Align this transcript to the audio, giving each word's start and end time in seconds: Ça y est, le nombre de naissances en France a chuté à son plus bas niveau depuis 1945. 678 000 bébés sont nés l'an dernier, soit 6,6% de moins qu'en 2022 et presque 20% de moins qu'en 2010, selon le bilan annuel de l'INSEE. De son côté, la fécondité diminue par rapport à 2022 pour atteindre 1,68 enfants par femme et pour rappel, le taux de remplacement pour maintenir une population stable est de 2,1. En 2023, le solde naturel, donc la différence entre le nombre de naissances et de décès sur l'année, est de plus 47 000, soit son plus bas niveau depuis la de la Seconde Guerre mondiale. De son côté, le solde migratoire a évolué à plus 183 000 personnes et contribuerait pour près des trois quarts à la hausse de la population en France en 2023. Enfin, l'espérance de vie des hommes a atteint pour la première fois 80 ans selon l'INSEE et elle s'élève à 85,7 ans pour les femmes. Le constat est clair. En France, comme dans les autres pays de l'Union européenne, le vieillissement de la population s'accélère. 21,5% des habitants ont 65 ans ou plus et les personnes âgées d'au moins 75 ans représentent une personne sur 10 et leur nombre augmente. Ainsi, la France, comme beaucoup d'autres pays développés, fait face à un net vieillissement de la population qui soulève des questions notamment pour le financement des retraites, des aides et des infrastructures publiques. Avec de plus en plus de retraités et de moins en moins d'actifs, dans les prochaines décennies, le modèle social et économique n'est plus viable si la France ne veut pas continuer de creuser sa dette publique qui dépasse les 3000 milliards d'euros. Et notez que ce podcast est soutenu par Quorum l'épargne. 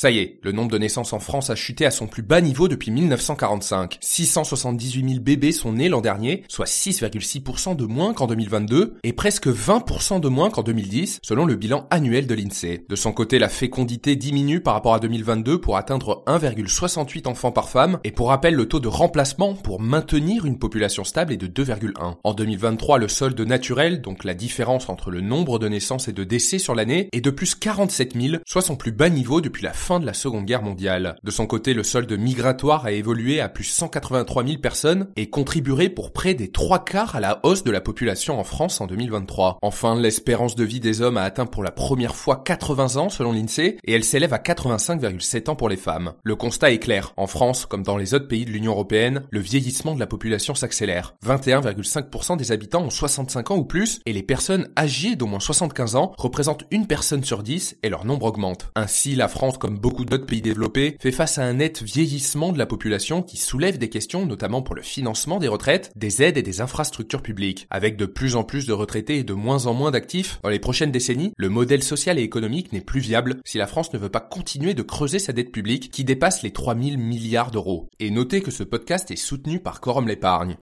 Ça 0.00 0.10
y 0.10 0.18
est, 0.18 0.38
le 0.42 0.52
nombre 0.52 0.70
de 0.70 0.78
naissances 0.78 1.12
en 1.12 1.18
France 1.18 1.50
a 1.50 1.54
chuté 1.54 1.84
à 1.84 1.90
son 1.90 2.06
plus 2.06 2.22
bas 2.22 2.40
niveau 2.40 2.68
depuis 2.68 2.90
1945. 2.90 3.98
678 4.00 5.06
000 5.06 5.20
bébés 5.20 5.52
sont 5.52 5.74
nés 5.74 5.90
l'an 5.90 6.00
dernier, 6.00 6.42
soit 6.48 6.64
6,6% 6.64 7.76
de 7.76 7.84
moins 7.84 8.14
qu'en 8.14 8.26
2022 8.26 8.96
et 9.04 9.12
presque 9.12 9.48
20% 9.48 10.20
de 10.20 10.28
moins 10.28 10.48
qu'en 10.48 10.62
2010, 10.62 11.18
selon 11.22 11.44
le 11.44 11.54
bilan 11.54 11.86
annuel 11.90 12.26
de 12.26 12.34
l'INSEE. 12.34 12.86
De 12.88 12.96
son 12.96 13.12
côté, 13.12 13.38
la 13.38 13.50
fécondité 13.50 14.16
diminue 14.16 14.62
par 14.62 14.72
rapport 14.72 14.94
à 14.94 15.00
2022 15.00 15.60
pour 15.60 15.76
atteindre 15.76 16.24
1,68 16.26 17.28
enfants 17.28 17.52
par 17.52 17.68
femme 17.68 17.98
et 18.02 18.10
pour 18.10 18.28
rappel, 18.28 18.54
le 18.54 18.66
taux 18.66 18.80
de 18.80 18.88
remplacement 18.88 19.52
pour 19.52 19.82
maintenir 19.82 20.46
une 20.46 20.58
population 20.58 21.04
stable 21.04 21.34
est 21.34 21.36
de 21.36 21.46
2,1. 21.46 22.16
En 22.24 22.32
2023, 22.32 22.96
le 22.96 23.08
solde 23.08 23.38
naturel, 23.42 24.00
donc 24.00 24.24
la 24.24 24.32
différence 24.32 24.88
entre 24.88 25.10
le 25.10 25.20
nombre 25.20 25.58
de 25.58 25.68
naissances 25.68 26.08
et 26.08 26.14
de 26.14 26.24
décès 26.24 26.58
sur 26.58 26.74
l'année, 26.74 27.10
est 27.12 27.20
de 27.20 27.28
plus 27.28 27.54
47 27.54 28.18
000, 28.18 28.36
soit 28.46 28.62
son 28.62 28.76
plus 28.76 28.92
bas 28.92 29.10
niveau 29.10 29.42
depuis 29.42 29.62
la 29.62 29.74
de 29.98 30.06
la 30.06 30.14
Seconde 30.14 30.44
Guerre 30.44 30.62
mondiale. 30.62 31.16
De 31.24 31.30
son 31.30 31.46
côté, 31.46 31.74
le 31.74 31.82
solde 31.82 32.12
migratoire 32.12 32.84
a 32.84 32.92
évolué 32.92 33.40
à 33.40 33.48
plus 33.48 33.64
183 33.64 34.44
000 34.44 34.58
personnes 34.58 35.08
et 35.16 35.30
contribuerait 35.30 35.88
pour 35.88 36.12
près 36.12 36.34
des 36.34 36.52
trois 36.52 36.84
quarts 36.84 37.16
à 37.16 37.20
la 37.20 37.40
hausse 37.42 37.64
de 37.64 37.70
la 37.70 37.80
population 37.80 38.38
en 38.38 38.44
France 38.44 38.80
en 38.80 38.86
2023. 38.86 39.58
Enfin, 39.62 39.98
l'espérance 39.98 40.54
de 40.54 40.64
vie 40.64 40.80
des 40.80 41.00
hommes 41.00 41.16
a 41.16 41.22
atteint 41.22 41.46
pour 41.46 41.64
la 41.64 41.72
première 41.72 42.14
fois 42.14 42.42
80 42.44 42.96
ans 42.96 43.08
selon 43.08 43.32
l'INSEE 43.32 43.78
et 43.82 43.92
elle 43.92 44.04
s'élève 44.04 44.34
à 44.34 44.38
85,7 44.38 45.50
ans 45.50 45.56
pour 45.56 45.68
les 45.68 45.76
femmes. 45.76 46.12
Le 46.22 46.36
constat 46.36 46.70
est 46.70 46.78
clair. 46.78 47.12
En 47.16 47.26
France, 47.26 47.66
comme 47.66 47.82
dans 47.82 47.96
les 47.96 48.14
autres 48.14 48.28
pays 48.28 48.44
de 48.44 48.50
l'Union 48.50 48.72
européenne, 48.72 49.24
le 49.30 49.40
vieillissement 49.40 49.94
de 49.94 50.00
la 50.00 50.06
population 50.06 50.54
s'accélère. 50.54 51.14
21,5% 51.26 52.36
des 52.36 52.52
habitants 52.52 52.82
ont 52.82 52.90
65 52.90 53.50
ans 53.50 53.56
ou 53.56 53.64
plus 53.64 54.00
et 54.06 54.12
les 54.12 54.22
personnes 54.22 54.68
âgées 54.78 55.16
d'au 55.16 55.26
moins 55.26 55.40
75 55.40 55.96
ans 55.96 56.12
représentent 56.18 56.64
une 56.70 56.86
personne 56.86 57.24
sur 57.24 57.42
10 57.42 57.78
et 57.82 57.88
leur 57.88 58.04
nombre 58.04 58.26
augmente. 58.26 58.70
Ainsi, 58.76 59.14
la 59.14 59.28
France, 59.28 59.58
comme 59.58 59.79
beaucoup 59.80 60.04
d'autres 60.04 60.26
pays 60.26 60.42
développés, 60.42 60.96
fait 61.00 61.10
face 61.10 61.38
à 61.38 61.44
un 61.44 61.54
net 61.54 61.82
vieillissement 61.82 62.52
de 62.52 62.58
la 62.58 62.66
population 62.66 63.22
qui 63.22 63.36
soulève 63.36 63.78
des 63.78 63.88
questions 63.88 64.26
notamment 64.26 64.62
pour 64.62 64.74
le 64.74 64.82
financement 64.82 65.38
des 65.38 65.48
retraites, 65.48 65.92
des 65.96 66.22
aides 66.22 66.36
et 66.36 66.42
des 66.42 66.60
infrastructures 66.60 67.22
publiques. 67.22 67.66
Avec 67.70 67.96
de 67.96 68.06
plus 68.06 68.36
en 68.36 68.44
plus 68.44 68.66
de 68.66 68.72
retraités 68.72 69.18
et 69.18 69.24
de 69.24 69.32
moins 69.32 69.66
en 69.66 69.74
moins 69.74 69.90
d'actifs, 69.90 70.38
dans 70.42 70.50
les 70.50 70.58
prochaines 70.58 70.92
décennies, 70.92 71.32
le 71.36 71.48
modèle 71.48 71.82
social 71.82 72.18
et 72.18 72.22
économique 72.22 72.72
n'est 72.72 72.80
plus 72.80 73.00
viable 73.00 73.36
si 73.44 73.58
la 73.58 73.66
France 73.66 73.92
ne 73.92 73.98
veut 73.98 74.08
pas 74.08 74.20
continuer 74.20 74.74
de 74.74 74.82
creuser 74.82 75.18
sa 75.18 75.32
dette 75.32 75.52
publique 75.52 75.90
qui 75.90 76.04
dépasse 76.04 76.42
les 76.42 76.52
3000 76.52 76.98
milliards 76.98 77.50
d'euros. 77.50 77.88
Et 77.98 78.10
notez 78.10 78.42
que 78.42 78.50
ce 78.50 78.62
podcast 78.62 79.10
est 79.10 79.16
soutenu 79.16 79.60
par 79.60 79.80
Quorum 79.80 80.08
l'épargne. 80.08 80.56